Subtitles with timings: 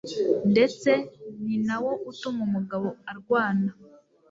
[0.51, 0.89] ndetse
[1.43, 3.71] ni nawo utuma umugabo arwana